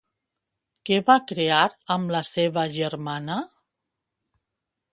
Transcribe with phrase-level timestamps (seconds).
[0.89, 1.59] Què va crear
[1.97, 3.37] amb la seva germana?